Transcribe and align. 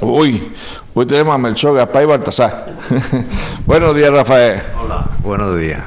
Uy, 0.00 0.52
hoy 0.94 1.06
tenemos 1.06 1.34
a 1.34 1.38
Melchor, 1.38 1.76
Gaspar 1.76 2.02
y 2.02 2.06
Baltasar. 2.06 2.66
Buenos 3.66 3.94
días, 3.94 4.10
Rafael. 4.10 4.60
Hola, 4.82 5.04
buenos 5.22 5.58
días. 5.58 5.80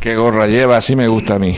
Qué 0.00 0.16
gorra 0.16 0.46
lleva, 0.46 0.76
así 0.76 0.94
me 0.94 1.08
gusta 1.08 1.34
a 1.34 1.38
mí. 1.38 1.56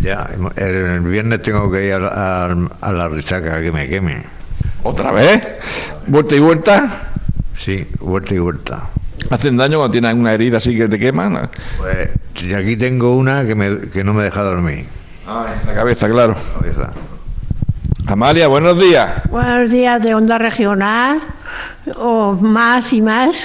Ya, 0.00 0.26
el 0.56 1.00
viernes 1.00 1.42
tengo 1.42 1.70
que 1.70 1.86
ir 1.86 1.94
a, 1.94 2.46
a- 2.46 2.56
a 2.80 2.92
la 2.92 3.08
risaca 3.08 3.60
que 3.62 3.70
me 3.72 3.88
quemen. 3.88 4.22
¿Otra 4.82 5.12
vez? 5.12 5.42
¿Vuelta 6.06 6.34
y 6.34 6.40
vuelta? 6.40 6.90
Sí, 7.58 7.86
vuelta 8.00 8.34
y 8.34 8.38
vuelta. 8.38 8.82
¿Hacen 9.30 9.56
daño 9.56 9.78
cuando 9.78 9.92
tienes 9.92 10.14
una 10.14 10.32
herida 10.34 10.58
así 10.58 10.76
que 10.76 10.88
te 10.88 10.98
queman? 10.98 11.48
Pues 11.78 12.10
y 12.42 12.52
aquí 12.54 12.76
tengo 12.76 13.16
una 13.16 13.46
que, 13.46 13.54
me, 13.54 13.78
que 13.90 14.04
no 14.04 14.12
me 14.12 14.24
deja 14.24 14.42
dormir. 14.42 14.86
La 15.26 15.74
cabeza, 15.74 16.08
claro. 16.08 16.34
Cabeza. 16.58 16.90
Amalia, 18.06 18.48
buenos 18.48 18.78
días. 18.78 19.22
Buenos 19.30 19.70
días 19.70 20.02
de 20.02 20.14
Onda 20.14 20.36
Regional, 20.36 21.22
o 21.96 22.32
más 22.32 22.92
y 22.92 23.00
más. 23.00 23.42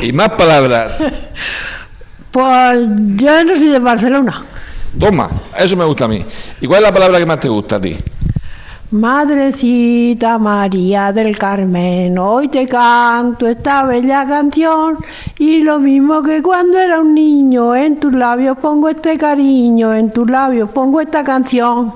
Y 0.00 0.12
más 0.12 0.30
palabras. 0.30 0.98
Pues 2.30 2.86
yo 3.14 3.44
no 3.44 3.56
soy 3.56 3.68
de 3.68 3.78
Barcelona. 3.78 4.44
Toma, 5.00 5.30
eso 5.58 5.74
me 5.74 5.86
gusta 5.86 6.04
a 6.04 6.08
mí. 6.08 6.22
¿Y 6.60 6.66
cuál 6.66 6.80
es 6.80 6.88
la 6.88 6.92
palabra 6.92 7.18
que 7.18 7.24
más 7.24 7.40
te 7.40 7.48
gusta 7.48 7.76
a 7.76 7.80
ti? 7.80 7.96
Madrecita 8.90 10.38
María 10.38 11.12
del 11.12 11.36
Carmen, 11.36 12.16
hoy 12.18 12.48
te 12.48 12.68
canto 12.68 13.46
esta 13.46 13.84
bella 13.84 14.26
canción 14.26 14.98
y 15.38 15.62
lo 15.62 15.80
mismo 15.80 16.22
que 16.22 16.40
cuando 16.40 16.78
era 16.78 17.00
un 17.00 17.12
niño, 17.12 17.74
en 17.74 17.98
tus 17.98 18.12
labios 18.12 18.56
pongo 18.58 18.88
este 18.88 19.18
cariño, 19.18 19.92
en 19.92 20.12
tus 20.12 20.30
labios 20.30 20.70
pongo 20.70 21.00
esta 21.00 21.24
canción. 21.24 21.92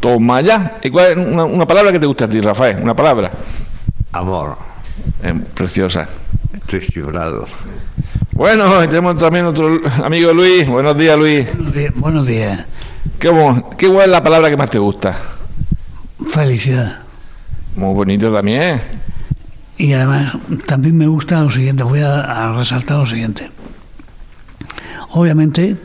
Toma 0.00 0.40
ya. 0.40 0.78
¿Y 0.82 0.90
cuál 0.90 1.06
es 1.06 1.16
una, 1.16 1.44
una 1.44 1.66
palabra 1.66 1.92
que 1.92 2.00
te 2.00 2.06
gusta 2.06 2.24
a 2.24 2.28
ti, 2.28 2.40
Rafael? 2.40 2.78
Una 2.82 2.96
palabra. 2.96 3.30
Amor, 4.12 4.56
Eh, 5.22 5.34
preciosa. 5.54 6.08
estoy 6.54 6.80
chiflado. 6.80 7.44
Bueno, 8.32 8.80
tenemos 8.88 9.18
también 9.18 9.46
otro 9.46 9.80
amigo 10.04 10.32
Luis. 10.32 10.66
Buenos 10.66 10.96
días, 10.98 11.16
Luis. 11.18 11.46
Buenos 11.54 11.74
días, 11.74 11.94
buenos 11.94 12.26
días. 12.26 12.66
¿Qué, 13.18 13.30
qué 13.78 13.86
es 13.86 14.08
la 14.08 14.22
palabra 14.22 14.50
que 14.50 14.56
más 14.56 14.70
te 14.70 14.78
gusta? 14.78 15.16
Felicidad. 16.28 17.00
Muy 17.76 17.94
bonito 17.94 18.32
también. 18.32 18.80
Y 19.76 19.92
además 19.92 20.36
también 20.66 20.96
me 20.96 21.06
gusta 21.06 21.40
lo 21.42 21.50
siguiente, 21.50 21.82
voy 21.82 22.00
a, 22.00 22.20
a 22.20 22.56
resaltar 22.56 22.98
lo 22.98 23.06
siguiente. 23.06 23.50
Obviamente, 25.10 25.76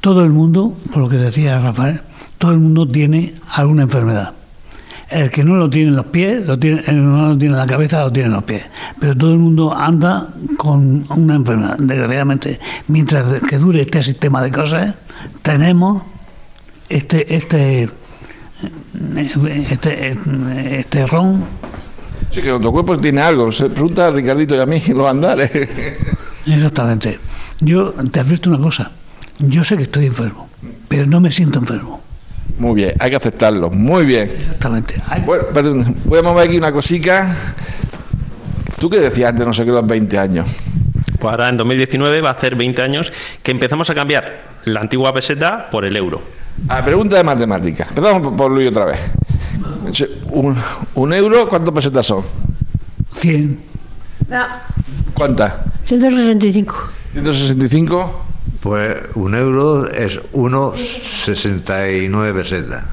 todo 0.00 0.24
el 0.24 0.30
mundo, 0.30 0.74
por 0.92 1.02
lo 1.02 1.08
que 1.08 1.16
decía 1.16 1.58
Rafael, 1.60 2.00
todo 2.38 2.52
el 2.52 2.58
mundo 2.58 2.86
tiene 2.88 3.34
alguna 3.54 3.82
enfermedad. 3.82 4.32
El 5.10 5.30
que 5.30 5.42
no 5.42 5.56
lo 5.56 5.68
tiene 5.68 5.90
en 5.90 5.96
los 5.96 6.06
pies, 6.06 6.46
lo 6.46 6.58
tiene, 6.58 6.78
el 6.78 6.84
que 6.84 6.92
no 6.92 7.28
lo 7.28 7.38
tiene 7.38 7.54
en 7.54 7.60
la 7.60 7.66
cabeza, 7.66 8.04
lo 8.04 8.12
tiene 8.12 8.28
en 8.28 8.34
los 8.34 8.44
pies. 8.44 8.62
Pero 9.00 9.16
todo 9.16 9.32
el 9.32 9.38
mundo 9.38 9.76
anda 9.76 10.28
con 10.56 11.04
una 11.10 11.34
enfermedad. 11.34 11.76
Desgraciadamente, 11.78 12.60
mientras 12.86 13.42
que 13.42 13.58
dure 13.58 13.80
este 13.80 14.02
sistema 14.02 14.42
de 14.42 14.52
cosas, 14.52 14.94
tenemos 15.42 16.02
este, 16.88 17.34
este, 17.34 17.90
este, 19.16 20.16
este 20.78 21.06
ron 21.06 21.44
Sí, 22.30 22.42
que 22.42 22.48
nuestro 22.48 22.70
cuerpo 22.70 22.96
tiene 22.96 23.20
algo. 23.20 23.50
Se 23.50 23.68
pregunta 23.68 24.06
a 24.06 24.10
Ricardito 24.10 24.54
y 24.54 24.60
a 24.60 24.66
mí 24.66 24.80
los 24.94 25.08
andares. 25.08 25.50
Exactamente. 26.46 27.18
Yo 27.60 27.92
te 27.92 28.20
advierto 28.20 28.50
una 28.50 28.60
cosa. 28.60 28.92
Yo 29.38 29.64
sé 29.64 29.76
que 29.76 29.84
estoy 29.84 30.06
enfermo, 30.06 30.48
pero 30.88 31.06
no 31.06 31.20
me 31.20 31.32
siento 31.32 31.58
enfermo. 31.58 32.02
Muy 32.58 32.74
bien, 32.74 32.94
hay 32.98 33.10
que 33.10 33.16
aceptarlo. 33.16 33.70
Muy 33.70 34.04
bien. 34.04 34.28
Exactamente. 34.28 34.94
Bueno, 35.24 35.44
perdón, 35.52 35.96
voy 36.04 36.18
a 36.18 36.22
mover 36.22 36.48
aquí 36.48 36.58
una 36.58 36.72
cosica. 36.72 37.34
Tú 38.78 38.90
que 38.90 38.98
decías 38.98 39.30
antes, 39.30 39.46
no 39.46 39.52
sé 39.54 39.64
qué, 39.64 39.70
los 39.70 39.86
20 39.86 40.18
años. 40.18 40.48
Pues 41.18 41.30
ahora 41.30 41.48
en 41.48 41.56
2019 41.56 42.20
va 42.20 42.30
a 42.30 42.32
hacer 42.32 42.56
20 42.56 42.82
años 42.82 43.12
que 43.42 43.50
empezamos 43.50 43.88
a 43.90 43.94
cambiar 43.94 44.40
la 44.64 44.80
antigua 44.80 45.12
peseta 45.12 45.68
por 45.70 45.84
el 45.84 45.96
euro. 45.96 46.22
A 46.68 46.84
pregunta 46.84 47.16
de 47.16 47.24
matemáticas. 47.24 47.88
Empezamos 47.88 48.22
por, 48.22 48.36
por 48.36 48.50
Luis 48.50 48.68
otra 48.68 48.86
vez. 48.86 49.00
Un, 50.30 50.56
un 50.94 51.12
euro, 51.12 51.48
¿cuántas 51.48 51.74
pesetas 51.74 52.06
son? 52.06 52.24
100. 53.14 53.60
¿Cuántas? 55.14 55.52
165. 55.86 56.74
165. 57.12 58.24
Pues 58.62 58.96
un 59.14 59.34
euro 59.34 59.90
es 59.90 60.20
1,69 60.32 62.34
pesetas. 62.34 62.84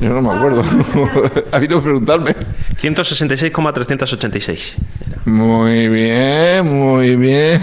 Yo 0.00 0.10
no 0.10 0.22
me 0.22 0.30
acuerdo. 0.30 0.62
ha 1.52 1.56
habido 1.56 1.78
que 1.78 1.84
preguntarme. 1.84 2.34
166,386. 2.78 4.76
Muy 5.24 5.88
bien, 5.88 6.66
muy 6.66 7.16
bien. 7.16 7.60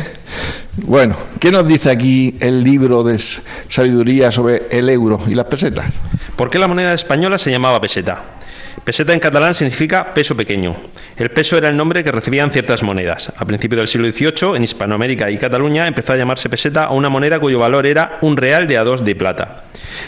Bueno, 0.78 1.16
¿qué 1.40 1.52
nos 1.52 1.68
dice 1.68 1.90
aquí 1.90 2.36
el 2.40 2.64
libro 2.64 3.04
de 3.04 3.18
sabiduría 3.18 4.32
sobre 4.32 4.68
el 4.70 4.90
euro 4.90 5.20
y 5.28 5.36
las 5.36 5.46
pesetas? 5.46 5.94
¿Por 6.36 6.50
qué 6.50 6.60
la 6.60 6.68
moneda 6.68 6.94
española 6.94 7.38
se 7.38 7.52
llamaba 7.52 7.80
peseta? 7.80 8.34
Peseta 8.84 9.13
en 9.13 9.19
catalán 9.19 9.53
significa 9.53 10.13
peso 10.13 10.36
pequeño. 10.36 10.75
El 11.18 11.31
peso 11.31 11.58
era 11.58 11.69
el 11.69 11.78
nombre 11.78 12.03
que 12.03 12.12
recibían 12.12 12.52
ciertas 12.52 12.84
monedas. 12.84 13.31
A 13.36 13.46
principios 13.46 13.78
del 13.78 13.88
siglo 13.88 14.08
XVIII, 14.08 14.56
en 14.56 14.63
Hispanoamérica 14.63 15.31
y 15.31 15.38
Cataluña, 15.38 15.88
empezó 15.88 16.13
a 16.13 16.18
llamarse 16.18 16.50
peseta 16.50 16.85
a 16.85 16.91
una 16.91 17.09
moneda 17.09 17.40
cuyo 17.40 17.59
valor 17.59 17.85
era 17.85 18.19
un 18.22 18.38
real 18.38 18.68
de 18.68 18.78
a 18.78 18.84
dos 18.84 19.03
de 19.03 19.16
plata. 19.16 19.64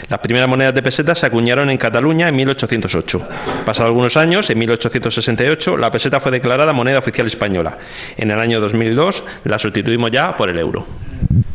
Las 0.08 0.20
primeras 0.20 0.48
monedas 0.48 0.74
de 0.74 0.82
peseta 0.82 1.14
se 1.14 1.26
acuñaron 1.26 1.70
en 1.70 1.78
Cataluña 1.78 2.28
en 2.28 2.36
1808. 2.36 3.28
Pasados 3.64 3.88
algunos 3.88 4.16
años, 4.16 4.48
en 4.50 4.58
1868, 4.58 5.76
la 5.76 5.90
peseta 5.90 6.20
fue 6.20 6.30
declarada 6.30 6.72
moneda 6.72 6.98
oficial 6.98 7.26
española. 7.26 7.78
En 8.16 8.30
el 8.30 8.38
año 8.38 8.60
2002 8.60 9.24
la 9.44 9.58
sustituimos 9.58 10.10
ya 10.10 10.36
por 10.36 10.50
el 10.50 10.58
euro. 10.58 10.86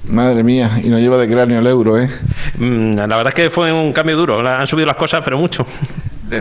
Madre 0.06 0.44
mía, 0.44 0.70
y 0.84 0.90
nos 0.90 1.00
lleva 1.00 1.18
de 1.18 1.30
cráneo 1.30 1.60
el 1.60 1.68
euro, 1.68 1.98
¿eh? 1.98 2.10
Mm, 2.58 2.96
La 2.96 3.16
verdad 3.18 3.30
es 3.30 3.36
que 3.36 3.50
fue 3.50 3.72
un 3.72 3.94
cambio 3.94 4.18
duro. 4.18 4.46
Han 4.46 4.68
subido 4.68 4.88
las 4.88 4.98
cosas, 4.98 5.22
pero 5.24 5.38
mucho. 5.38 5.66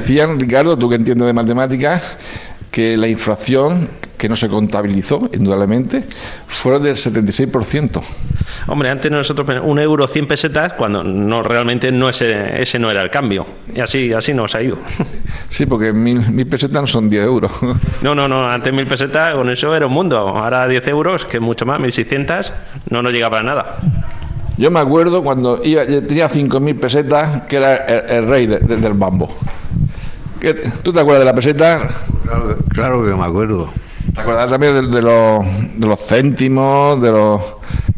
Decían, 0.01 0.39
Ricardo, 0.41 0.77
tú 0.79 0.89
que 0.89 0.97
entiendes 0.97 1.27
de 1.27 1.33
matemáticas, 1.33 2.17
que 2.71 2.97
la 2.97 3.07
inflación, 3.09 3.89
que 4.17 4.29
no 4.29 4.37
se 4.37 4.49
contabilizó, 4.49 5.29
indudablemente, 5.35 6.05
fue 6.47 6.81
del 6.81 6.97
76%. 6.97 8.01
Hombre, 8.69 8.91
antes 8.91 9.11
nosotros 9.13 9.61
un 9.63 9.79
euro 9.79 10.07
100 10.09 10.27
pesetas 10.27 10.73
cuando 10.75 11.05
no 11.05 11.43
realmente 11.43 11.93
no 11.93 12.09
ese, 12.09 12.63
ese 12.63 12.79
no 12.79 12.91
era 12.91 13.03
el 13.03 13.11
cambio. 13.11 13.47
Y 13.75 13.81
así, 13.81 14.13
así 14.13 14.33
nos 14.33 14.55
ha 14.55 14.63
ido. 14.63 14.79
Sí, 15.49 15.67
porque 15.67 15.93
mil, 15.93 16.19
mil 16.31 16.47
pesetas 16.47 16.81
no 16.81 16.87
son 16.87 17.11
10 17.11 17.25
euros. 17.25 17.53
No, 18.03 18.15
no, 18.15 18.27
no, 18.27 18.49
antes 18.49 18.73
mil 18.73 18.87
pesetas 18.87 19.35
con 19.35 19.51
eso 19.51 19.75
era 19.77 19.87
un 19.87 19.93
mundo. 19.93 20.17
Ahora 20.17 20.67
10 20.67 20.89
euros, 20.89 21.27
que 21.27 21.37
es 21.37 21.43
mucho 21.43 21.67
más, 21.67 21.79
1600, 21.79 22.53
no 22.89 23.03
nos 23.03 23.13
llega 23.13 23.29
para 23.29 23.43
nada. 23.43 23.77
Yo 24.57 24.71
me 24.71 24.81
acuerdo 24.81 25.23
cuando 25.23 25.61
iba, 25.63 25.85
tenía 25.85 26.29
5.000 26.31 26.79
pesetas, 26.81 27.43
que 27.43 27.57
era 27.57 27.77
el, 27.77 28.17
el 28.17 28.29
rey 28.29 28.47
de- 28.47 28.59
de- 28.61 28.77
del 28.79 28.95
bambo. 28.95 29.29
¿Qué- 30.43 30.55
¿Tú 30.83 30.93
te 30.93 30.99
acuerdas 31.01 31.21
de 31.21 31.25
la 31.27 31.35
peseta? 31.35 31.89
Claro, 32.25 32.57
claro 32.69 33.05
que 33.05 33.15
me 33.15 33.25
acuerdo. 33.25 33.71
¿Te 34.13 34.21
acuerdas 34.21 34.51
también 34.51 34.75
de, 34.75 34.97
de 34.97 35.01
los, 35.03 35.45
de 35.79 35.87
los 35.87 36.01
céntimos? 36.05 37.01
De 37.01 37.13
los 37.13 37.41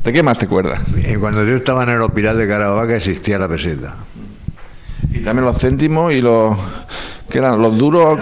¿De 0.04 0.12
qué 0.12 0.22
más 0.22 0.38
te 0.38 0.44
acuerdas? 0.44 0.82
Y 0.94 1.14
cuando 1.16 1.42
yo 1.44 1.56
estaba 1.56 1.82
en 1.84 1.88
el 1.88 2.02
hospital 2.02 2.36
de 2.36 2.46
Caravaca 2.46 2.94
existía 2.94 3.38
la 3.38 3.48
peseta. 3.48 3.94
Y 5.10 5.20
también 5.20 5.46
los 5.46 5.58
céntimos 5.58 6.12
y 6.12 6.20
los... 6.20 6.54
¿Qué 7.30 7.38
eran? 7.38 7.62
Los 7.62 7.78
duros. 7.78 8.18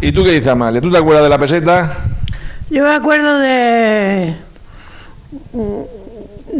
¿Y 0.00 0.10
tú 0.10 0.24
qué 0.24 0.32
dices, 0.32 0.48
Amalia? 0.48 0.80
¿Tú 0.80 0.90
te 0.90 0.98
acuerdas 0.98 1.22
de 1.22 1.28
la 1.28 1.38
peseta? 1.38 1.92
Yo 2.70 2.82
me 2.82 2.90
acuerdo 2.94 3.38
de. 3.38 4.34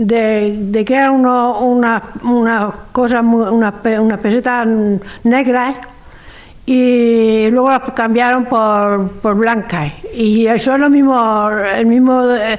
De, 0.06 0.56
de 0.70 0.84
que 0.84 0.94
eran 0.94 1.12
uno- 1.14 1.58
una, 1.60 2.02
una 2.22 2.70
cosa, 2.92 3.20
muy- 3.22 3.48
una, 3.48 3.72
pe- 3.72 3.98
una 3.98 4.16
peseta 4.16 4.64
negra 5.24 5.74
y 6.66 7.48
luego 7.50 7.70
las 7.70 7.80
cambiaron 7.94 8.44
por, 8.44 9.08
por 9.22 9.34
blancas. 9.34 9.92
Y 10.14 10.46
eso 10.46 10.74
es 10.74 10.80
lo 10.80 10.90
mismo, 10.90 11.48
el 11.50 11.86
mismo, 11.86 12.22
eh, 12.30 12.58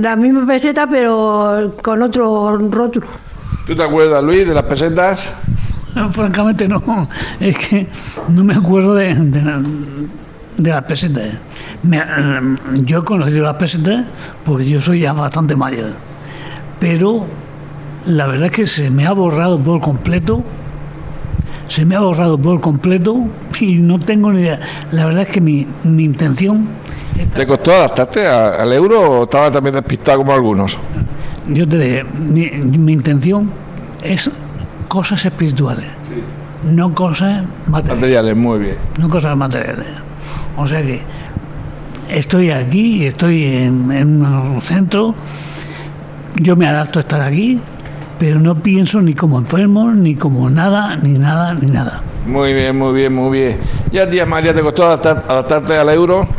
la 0.00 0.16
misma 0.16 0.46
peseta, 0.46 0.86
pero 0.88 1.74
con 1.82 2.02
otro 2.02 2.56
rótulo. 2.56 3.06
¿Tú 3.66 3.74
te 3.74 3.82
acuerdas, 3.82 4.22
Luis, 4.24 4.46
de 4.46 4.54
las 4.54 4.64
pesetas? 4.64 5.32
Francamente 6.10 6.66
no, 6.68 7.08
es 7.38 7.58
que 7.58 7.86
no 8.28 8.44
me 8.44 8.54
acuerdo 8.54 8.94
de, 8.94 9.14
de 9.14 10.70
las 10.70 10.82
pesetas. 10.84 11.34
Me- 11.82 11.98
eh, 11.98 12.56
yo 12.84 13.00
he 13.00 13.04
conocido 13.04 13.42
las 13.42 13.54
pesetas 13.56 14.04
porque 14.44 14.68
yo 14.68 14.80
soy 14.80 15.00
ya 15.00 15.12
bastante 15.12 15.54
mayor. 15.56 15.90
Pero 16.82 17.26
la 18.06 18.26
verdad 18.26 18.46
es 18.46 18.52
que 18.52 18.66
se 18.66 18.90
me 18.90 19.06
ha 19.06 19.12
borrado 19.12 19.56
por 19.60 19.80
completo. 19.80 20.42
Se 21.68 21.84
me 21.84 21.94
ha 21.94 22.00
borrado 22.00 22.36
por 22.36 22.60
completo 22.60 23.18
y 23.60 23.76
no 23.76 24.00
tengo 24.00 24.32
ni 24.32 24.40
idea. 24.40 24.58
La 24.90 25.06
verdad 25.06 25.22
es 25.22 25.28
que 25.28 25.40
mi, 25.40 25.64
mi 25.84 26.02
intención, 26.02 26.66
¿Te 27.36 27.46
costó 27.46 27.72
adaptarte 27.72 28.26
al 28.26 28.72
euro 28.72 29.00
o 29.00 29.24
estaba 29.24 29.48
también 29.50 29.76
despistado 29.76 30.18
como 30.18 30.32
algunos? 30.32 30.76
yo 31.46 31.68
te 31.68 31.78
diré, 31.78 32.04
mi, 32.04 32.46
mi 32.50 32.92
intención 32.92 33.48
es 34.02 34.28
cosas 34.88 35.24
espirituales, 35.24 35.86
no 36.64 36.92
cosas 36.94 37.44
materiales. 37.66 38.00
Materiales, 38.00 38.36
muy 38.36 38.58
bien. 38.58 38.76
no 38.98 39.08
cosas 39.08 39.36
materiales. 39.36 39.86
O 40.56 40.66
sea 40.66 40.82
que 40.82 41.00
estoy 42.08 42.50
aquí, 42.50 43.04
estoy 43.06 43.44
en, 43.44 43.92
en 43.92 44.24
un 44.24 44.60
centro, 44.60 45.14
yo 46.36 46.56
me 46.56 46.66
adapto 46.66 46.98
a 46.98 47.02
estar 47.02 47.20
aquí, 47.20 47.60
pero 48.18 48.40
no 48.40 48.54
pienso 48.56 49.00
ni 49.02 49.14
como 49.14 49.38
enfermo, 49.38 49.90
ni 49.92 50.14
como 50.14 50.48
nada, 50.50 50.96
ni 50.96 51.18
nada, 51.18 51.54
ni 51.54 51.68
nada. 51.70 52.00
Muy 52.26 52.54
bien, 52.54 52.78
muy 52.78 52.92
bien, 52.94 53.12
muy 53.14 53.38
bien. 53.38 53.58
¿Y 53.90 53.98
a 53.98 54.08
ti, 54.08 54.20
Amalia, 54.20 54.54
te 54.54 54.60
costó 54.60 54.84
adaptar- 54.84 55.24
adaptarte 55.28 55.76
al 55.76 55.88
euro? 55.90 56.26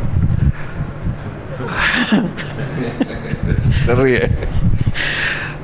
Se 3.85 3.95
ríe. 3.95 4.31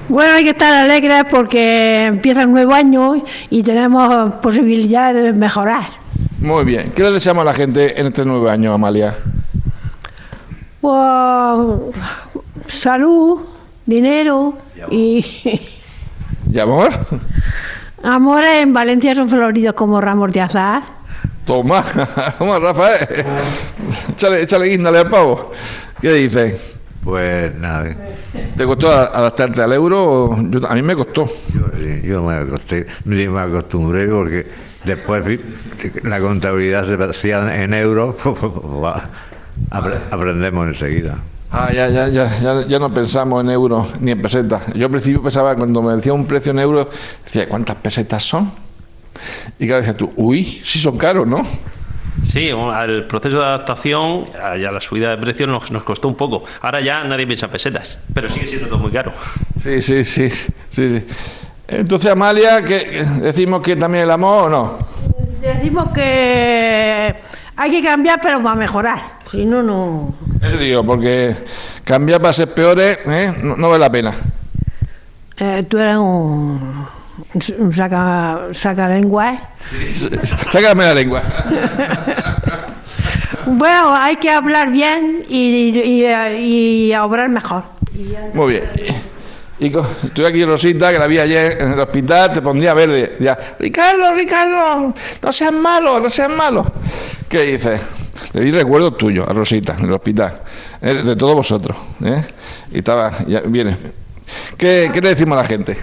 Bueno, 0.10 0.34
hay 0.34 0.44
que 0.44 0.50
estar 0.50 0.74
alegres 0.74 1.24
porque 1.30 2.08
empieza 2.08 2.42
el 2.42 2.52
nuevo 2.52 2.74
año 2.74 3.24
y 3.50 3.64
tenemos 3.64 4.34
posibilidades 4.36 5.24
de 5.24 5.34
mejorar. 5.34 5.84
Muy 6.42 6.66
bien. 6.66 6.92
¿Qué 6.96 7.04
le 7.04 7.12
deseamos 7.12 7.44
a 7.44 7.46
la 7.46 7.54
gente 7.54 8.00
en 8.00 8.08
este 8.08 8.26
nuevo 8.26 8.50
año, 8.50 8.74
Amalia? 8.74 9.16
Pues, 10.82 11.68
salud, 12.68 13.40
dinero 13.90 14.54
y 14.92 15.26
¿Y 16.52 16.60
amor? 16.60 16.90
amores 18.04 18.50
en 18.64 18.74
Valencia 18.74 19.14
son 19.16 19.28
floridos 19.30 19.74
como 19.76 20.00
ramos 20.02 20.32
de 20.32 20.42
azar. 20.42 20.84
Toma, 21.46 21.84
toma, 22.38 22.60
Rafael. 22.60 23.08
Échale, 24.12 24.42
échale 24.44 24.68
guíndale 24.70 25.00
al 25.00 25.10
pavo. 25.10 25.52
¿Qué 26.00 26.14
dices? 26.14 26.76
Pues 27.04 27.56
nada, 27.56 27.96
¿Te 28.56 28.66
costó 28.66 28.92
adaptarte 28.92 29.62
al 29.62 29.74
euro? 29.74 30.36
yo- 30.50 30.68
a 30.70 30.76
mí 30.76 30.82
me 30.82 30.96
costó. 30.96 31.26
yo, 31.26 31.66
sí, 31.78 32.02
yo 32.08 32.22
me, 32.24 32.36
acosté, 32.36 32.86
ni 33.06 33.28
me 33.28 33.40
acostumbré 33.40 34.06
porque 34.08 34.46
después 34.86 35.26
vi- 35.26 35.40
la 36.04 36.20
contabilidad 36.20 36.86
se 36.86 37.02
hacía 37.04 37.64
en 37.64 37.74
euros, 37.74 38.16
apre- 39.72 40.00
aprendemos 40.12 40.68
enseguida. 40.68 41.18
Ah, 41.52 41.72
ya, 41.74 41.90
ya, 41.90 42.08
ya, 42.10 42.30
ya, 42.42 42.68
ya 42.68 42.80
no 42.80 42.94
pensamos 42.94 43.44
en 43.44 43.50
euros 43.50 44.00
ni 44.00 44.12
en 44.12 44.22
pesetas. 44.22 44.72
Yo 44.76 44.86
al 44.86 44.92
principio 44.92 45.22
pensaba, 45.24 45.56
cuando 45.56 45.82
me 45.82 45.96
decía 45.96 46.14
un 46.14 46.28
precio 46.28 46.52
en 46.52 46.60
euros, 46.60 46.88
decía, 47.26 47.50
¿cuántas 47.50 47.76
pesetas 47.78 48.24
son? 48.24 48.52
Y 49.58 49.66
claro, 49.66 49.82
decía 49.82 49.96
tú, 49.96 50.12
uy, 50.16 50.62
sí 50.64 50.80
son 50.80 50.98
caros, 50.98 51.26
¿no? 51.26 51.44
Sí, 52.26 52.52
al 52.52 53.08
proceso 53.08 53.40
de 53.40 53.46
adaptación 53.46 54.26
a 54.42 54.58
ya 54.58 54.72
la 54.72 54.82
subida 54.82 55.10
de 55.10 55.18
precios 55.18 55.50
nos, 55.50 55.72
nos 55.72 55.84
costó 55.84 56.08
un 56.08 56.16
poco. 56.16 56.44
Ahora 56.62 56.82
ya 56.82 57.04
nadie 57.04 57.26
piensa 57.26 57.48
en 57.48 57.52
pesetas, 57.52 57.98
pero 58.14 58.30
sigue 58.30 58.46
siendo 58.46 58.68
todo 58.68 58.78
muy 58.78 58.92
caro. 58.92 59.14
Sí, 59.62 59.82
sí, 59.82 60.06
sí, 60.06 60.30
sí, 60.30 60.50
sí. 60.70 61.06
Entonces, 61.68 62.12
Amalia, 62.12 62.64
¿qué, 62.64 63.06
¿decimos 63.22 63.62
que 63.62 63.76
también 63.76 64.04
el 64.04 64.12
amor 64.12 64.46
o 64.46 64.50
no? 64.50 64.78
Decimos 65.42 65.90
que 65.94 67.16
hay 67.56 67.72
que 67.72 67.84
cambiar, 67.84 68.20
pero 68.22 68.42
para 68.44 68.56
mejorar. 68.56 69.20
Si 69.28 69.46
no, 69.46 69.64
no. 69.64 70.14
Eso 70.42 70.58
digo, 70.58 70.84
porque 70.86 71.36
cambiar 71.84 72.22
para 72.22 72.34
ser 72.34 72.54
peores 72.54 73.00
¿eh? 73.06 73.34
no, 73.44 73.58
no 73.58 73.70
vale 73.70 73.80
la 73.82 73.92
pena. 73.92 74.14
Eh, 75.38 75.66
tú 75.70 75.78
eres 75.78 75.98
un, 75.98 76.86
un 77.58 77.76
saca, 77.76 78.40
saca 78.54 78.88
lengua. 78.90 79.38
Sácame 80.52 80.84
la 80.86 80.94
lengua. 80.94 81.24
Bueno, 83.46 83.96
hay 83.96 84.18
que 84.18 84.30
hablar 84.30 84.70
bien 84.70 85.24
y, 85.28 85.70
y, 85.80 86.06
y 86.90 86.96
obrar 86.96 87.30
mejor. 87.30 87.64
Muy 88.34 88.52
bien. 88.54 88.64
Y 89.60 89.72
co- 89.72 89.86
estoy 90.04 90.26
aquí 90.26 90.46
Rosita, 90.46 90.92
que 90.92 91.00
la 91.00 91.08
vi 91.08 91.18
ayer 91.20 91.58
en 91.60 91.72
el 91.74 91.80
hospital, 91.80 92.32
te 92.34 92.42
pondría 92.44 92.74
verde. 92.76 93.18
Ya, 93.20 93.38
Ricardo, 93.58 94.14
Ricardo, 94.14 94.94
no 95.24 95.34
seas 95.34 95.52
malo, 95.52 96.00
no 96.00 96.10
seas 96.12 96.32
malo. 96.32 96.66
¿Qué 97.28 97.42
dices? 97.42 97.82
Le 98.34 98.42
di 98.42 98.52
recuerdos 98.52 98.98
tuyos 98.98 99.28
a 99.28 99.34
Rosita 99.34 99.76
en 99.78 99.86
el 99.86 99.94
hospital, 99.94 100.42
eh, 100.82 101.02
de 101.04 101.16
todos 101.16 101.36
vosotros. 101.36 101.78
¿eh? 102.04 102.24
Y 102.72 102.80
estaba, 102.80 103.12
ya 103.28 103.42
viene. 103.42 103.78
¿Qué, 104.58 104.90
¿Qué 104.94 105.02
le 105.02 105.10
decimos 105.10 105.38
a 105.38 105.42
la 105.42 105.48
gente? 105.48 105.78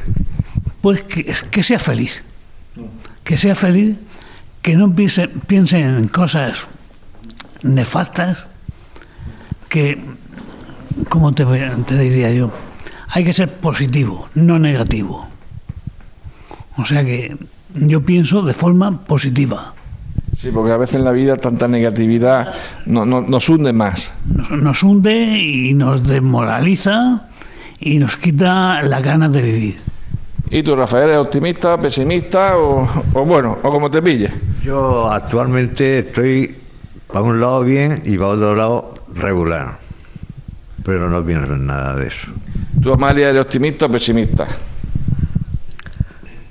Pues 0.81 1.03
que, 1.05 1.63
sea 1.63 1.79
feliz. 1.79 2.23
Que 3.25 3.37
sea 3.37 3.55
feliz, 3.55 3.97
que 4.63 4.77
no 4.77 4.95
piense, 4.95 5.29
piense 5.29 5.81
en 5.81 6.09
cosas 6.09 6.67
nefastas, 7.63 8.47
que, 9.69 9.99
como 11.09 11.33
te, 11.33 11.45
te 11.45 11.99
diría 11.99 12.31
yo, 12.31 12.53
hay 13.09 13.25
que 13.25 13.33
ser 13.33 13.53
positivo, 13.53 14.29
no 14.35 14.59
negativo. 14.59 15.29
O 16.77 16.85
sea 16.85 17.05
que 17.05 17.37
yo 17.75 18.03
pienso 18.03 18.43
de 18.43 18.55
forma 18.55 19.05
positiva. 19.07 19.75
Sí, 20.37 20.51
porque 20.53 20.71
a 20.73 20.77
veces 20.77 20.97
en 20.97 21.05
la 21.05 21.13
vida 21.13 21.37
tanta 21.39 21.67
negatividad 21.67 22.53
no- 22.85 23.07
no- 23.07 23.23
nos 23.23 23.49
hunde 23.49 23.73
más. 23.73 24.13
Nos, 24.35 24.51
nos 24.51 24.83
hunde 24.83 25.39
y 25.39 25.73
nos 25.73 26.07
desmoraliza 26.07 27.23
y 27.81 27.99
nos 27.99 28.19
quita 28.19 28.83
las 28.83 29.03
ganas 29.03 29.33
de 29.33 29.41
vivir. 29.43 29.79
¿Y 30.51 30.63
tú, 30.63 30.77
Rafael, 30.77 31.05
eres 31.09 31.19
optimista, 31.19 31.81
pesimista 31.81 32.57
o, 32.59 32.87
o 33.15 33.25
bueno, 33.25 33.59
o 33.63 33.71
como 33.73 33.91
te 33.91 34.03
pille? 34.03 34.31
Yo 34.63 35.11
actualmente 35.11 36.01
estoy 36.01 36.55
para 37.09 37.23
un 37.23 37.41
lado 37.41 37.63
bien 37.65 38.03
y 38.05 38.17
para 38.19 38.29
otro 38.29 38.55
lado 38.55 38.95
regular, 39.15 39.79
pero 40.85 41.09
no 41.09 41.25
pienso 41.25 41.55
en 41.55 41.67
nada 41.67 41.97
de 41.97 42.09
eso. 42.09 42.29
¿Tú, 42.83 42.93
Amalia, 42.93 43.31
eres 43.31 43.41
optimista 43.43 43.87
o 43.87 43.91
pesimista? 43.91 44.47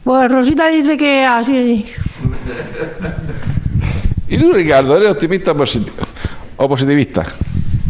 Pues 0.04 0.32
Rosita 0.32 0.68
dice 0.70 0.98
que 0.98 1.24
así. 1.24 1.86
¿Y 4.36 4.40
tú, 4.40 4.52
Ricardo, 4.54 4.98
eres 4.98 5.10
optimista 5.12 5.52
o 5.52 5.56
positi- 5.56 5.92
o 6.58 6.68
positivista? 6.70 7.24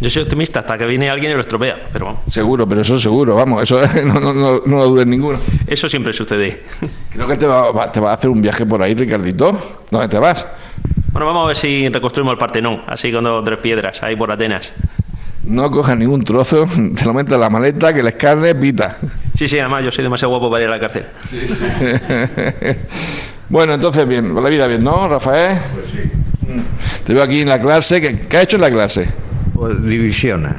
Yo 0.02 0.10
soy 0.10 0.24
optimista 0.24 0.60
hasta 0.60 0.78
que 0.78 0.86
viene 0.86 1.10
alguien 1.10 1.32
y 1.32 1.36
lo 1.36 1.42
estropea, 1.42 1.88
pero 1.92 2.06
vamos, 2.06 2.22
Seguro, 2.28 2.68
pero 2.68 2.82
eso 2.82 3.00
seguro, 3.00 3.34
vamos, 3.36 3.64
eso 3.64 3.80
no, 4.06 4.20
no, 4.20 4.34
no, 4.34 4.62
no 4.66 4.78
lo 4.78 4.88
dudes 4.90 5.08
ninguno. 5.08 5.40
eso 5.66 5.90
siempre 5.90 6.14
sucede. 6.14 6.64
Creo 7.12 7.28
que 7.28 7.38
te 7.38 7.48
va, 7.48 7.72
va- 7.72 7.92
te 7.92 8.00
va 8.00 8.12
a 8.12 8.14
hacer 8.14 8.30
un 8.30 8.42
viaje 8.42 8.66
por 8.66 8.82
ahí, 8.84 8.94
Ricardito. 8.94 9.58
¿Dónde 9.90 10.08
te 10.08 10.20
vas? 10.20 10.46
Bueno, 11.12 11.26
vamos 11.28 11.46
a 11.46 11.48
ver 11.48 11.56
si 11.58 11.88
reconstruimos 11.90 12.34
el 12.34 12.38
Partenón, 12.38 12.82
así 12.88 13.12
con 13.12 13.24
dos 13.24 13.42
o 13.42 13.44
tres 13.44 13.58
piedras, 13.60 14.04
ahí 14.04 14.16
por 14.16 14.32
Atenas. 14.32 14.72
No 15.46 15.72
cojas 15.72 15.98
ningún 15.98 16.24
trozo, 16.24 16.66
te 16.96 17.06
lo 17.06 17.14
metes 17.14 17.34
en 17.34 17.40
la 17.40 17.50
maleta, 17.50 17.94
que 17.94 18.04
les 18.04 18.16
carne, 18.16 18.54
pita. 18.54 18.98
Sí, 19.38 19.48
sí, 19.48 19.58
además 19.58 19.84
yo 19.86 19.92
soy 19.92 20.04
demasiado 20.04 20.30
guapo 20.32 20.52
para 20.52 20.64
ir 20.64 20.70
a 20.70 20.74
la 20.74 20.80
cárcel. 20.80 21.06
bueno, 23.50 23.74
entonces 23.74 24.08
bien, 24.08 24.36
la 24.36 24.50
vida 24.50 24.68
bien, 24.68 24.84
¿no, 24.84 25.08
Rafael? 25.08 25.58
Pues 25.74 25.86
sí. 25.92 26.12
Te 27.06 27.14
veo 27.14 27.24
aquí 27.24 27.42
en 27.42 27.50
la 27.50 27.60
clase. 27.60 28.02
¿Qué, 28.02 28.18
qué 28.20 28.38
has 28.38 28.44
hecho 28.44 28.56
en 28.58 28.62
la 28.62 28.72
clase? 28.72 29.08
Pues 29.54 29.84
divisiones. 29.84 30.54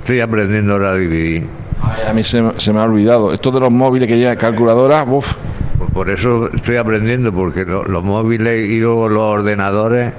Estoy 0.00 0.20
aprendiendo 0.20 0.72
ahora 0.72 0.90
a 0.90 0.96
dividir. 0.96 1.46
Ay, 1.82 2.02
a 2.08 2.12
mí 2.12 2.22
se, 2.24 2.42
me- 2.42 2.52
se 2.58 2.72
me 2.72 2.80
ha 2.80 2.84
olvidado. 2.84 3.32
Esto 3.32 3.50
de 3.50 3.60
los 3.60 3.70
móviles 3.70 4.08
que 4.08 4.16
llevan 4.18 4.36
calculadora, 4.36 5.04
uff. 5.04 5.34
Pues 5.78 5.90
por 5.90 6.10
eso 6.10 6.50
estoy 6.52 6.76
aprendiendo, 6.76 7.32
porque 7.32 7.64
lo- 7.64 7.84
los 7.84 8.04
móviles 8.04 8.68
y 8.68 8.78
luego 8.80 9.08
los 9.08 9.22
ordenadores 9.22 10.12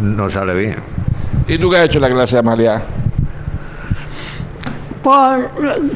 no 0.00 0.30
sale 0.30 0.54
bien. 0.54 0.76
¿Y 1.48 1.58
tú 1.58 1.68
qué 1.70 1.78
has 1.78 1.84
hecho 1.86 1.98
en 1.98 2.02
la 2.02 2.10
clase, 2.10 2.38
Amalia? 2.38 2.80
Pues 5.02 5.44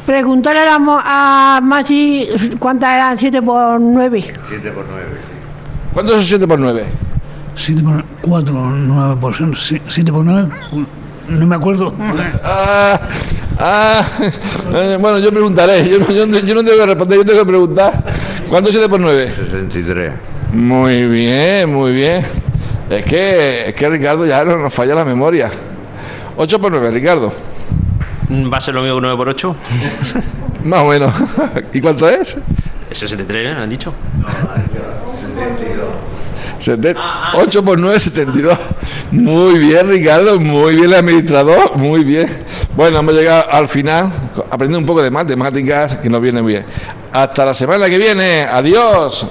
preguntarle 0.05 0.61
a, 0.61 0.65
la 0.65 0.79
mo- 0.79 0.99
a 1.03 1.59
Masi 1.61 2.27
cuántas 2.59 2.95
eran 2.95 3.17
7 3.17 3.41
por 3.41 3.79
9. 3.79 4.33
7 4.49 4.71
por 4.71 4.85
9. 4.89 5.05
¿Cuánto 5.93 6.15
es 6.19 6.27
7 6.27 6.47
por 6.47 6.59
9? 6.59 6.85
7 7.55 7.81
por 7.83 8.03
4, 8.21 8.53
9 8.53 9.15
por 9.19 9.33
7 9.35 10.11
por 10.11 10.25
9, 10.25 10.49
no 11.29 11.47
me 11.47 11.55
acuerdo. 11.55 11.93
Ah, 12.43 12.99
ah, 13.59 14.03
eh, 14.73 14.97
bueno, 14.99 15.17
yo 15.19 15.31
preguntaré. 15.31 15.87
Yo, 15.89 15.99
no- 15.99 16.11
yo 16.11 16.25
no- 16.27 16.37
yo 16.39 16.53
no 16.55 16.63
tengo 16.63 16.77
que 16.77 16.85
responder, 16.85 17.17
yo 17.19 17.25
tengo 17.25 17.39
que 17.39 17.45
preguntar. 17.45 18.03
¿Cuánto 18.49 18.69
es 18.69 18.75
7 18.75 18.89
por 18.89 18.99
9? 18.99 19.33
63. 19.35 20.13
Muy 20.53 21.07
bien, 21.07 21.73
muy 21.73 21.91
bien. 21.91 22.23
Es 22.89 23.03
que, 23.03 23.69
es 23.69 23.73
que 23.75 23.89
Ricardo 23.89 24.25
ya 24.25 24.43
no 24.45 24.57
nos 24.57 24.71
falla 24.73 24.93
la 24.93 25.03
memoria. 25.05 25.49
8 26.37 26.59
por 26.61 26.71
9, 26.71 26.91
Ricardo. 26.91 27.33
Mm, 28.29 28.51
¿Va 28.53 28.57
a 28.57 28.61
ser 28.61 28.75
lo 28.75 28.81
mismo 28.81 28.97
que 28.97 29.01
9 29.01 29.17
por 29.17 29.29
8? 29.29 29.55
Más 30.65 30.81
o 30.81 30.85
menos. 30.89 31.13
¿Y 31.73 31.81
cuánto 31.81 32.07
es? 32.07 32.37
Es 32.91 32.97
63, 32.99 33.51
¿eh? 33.55 33.57
¿Han 33.59 33.69
dicho? 33.69 33.93
8 36.59 37.63
por 37.63 37.77
9, 37.77 37.99
72. 37.99 38.57
Muy 39.11 39.59
bien, 39.59 39.89
Ricardo, 39.89 40.39
muy 40.39 40.75
bien 40.75 40.85
el 40.85 40.95
administrador, 40.95 41.77
muy 41.77 42.03
bien. 42.03 42.27
Bueno, 42.75 42.99
hemos 42.99 43.13
llegado 43.13 43.51
al 43.51 43.67
final, 43.67 44.11
aprendiendo 44.49 44.79
un 44.79 44.85
poco 44.85 45.01
de 45.01 45.11
matemáticas, 45.11 45.95
que 45.97 46.09
nos 46.09 46.21
viene 46.21 46.41
bien. 46.41 46.65
Hasta 47.11 47.45
la 47.45 47.53
semana 47.53 47.89
que 47.89 47.97
viene, 47.97 48.43
adiós. 48.43 49.27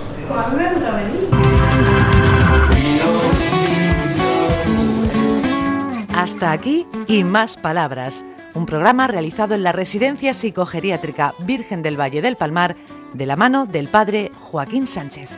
Hasta 6.16 6.52
aquí 6.52 6.86
y 7.06 7.24
más 7.24 7.56
palabras. 7.56 8.24
Un 8.54 8.66
programa 8.66 9.08
realizado 9.08 9.54
en 9.54 9.62
la 9.62 9.72
Residencia 9.72 10.32
Psicogeriátrica 10.32 11.34
Virgen 11.40 11.82
del 11.82 12.00
Valle 12.00 12.22
del 12.22 12.36
Palmar 12.36 12.76
de 13.12 13.26
la 13.26 13.36
mano 13.36 13.66
del 13.66 13.88
padre 13.88 14.30
Joaquín 14.40 14.86
Sánchez. 14.86 15.28